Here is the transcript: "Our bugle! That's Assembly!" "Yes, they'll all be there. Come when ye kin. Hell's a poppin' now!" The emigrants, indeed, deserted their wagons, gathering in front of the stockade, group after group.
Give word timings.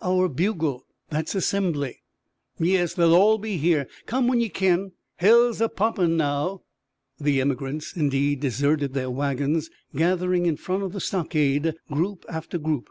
"Our 0.00 0.26
bugle! 0.30 0.86
That's 1.10 1.34
Assembly!" 1.34 2.00
"Yes, 2.58 2.94
they'll 2.94 3.14
all 3.14 3.36
be 3.36 3.58
there. 3.58 3.88
Come 4.06 4.26
when 4.26 4.40
ye 4.40 4.48
kin. 4.48 4.92
Hell's 5.16 5.60
a 5.60 5.68
poppin' 5.68 6.16
now!" 6.16 6.62
The 7.20 7.42
emigrants, 7.42 7.94
indeed, 7.94 8.40
deserted 8.40 8.94
their 8.94 9.10
wagons, 9.10 9.68
gathering 9.94 10.46
in 10.46 10.56
front 10.56 10.82
of 10.82 10.94
the 10.94 11.00
stockade, 11.02 11.74
group 11.90 12.24
after 12.30 12.56
group. 12.56 12.88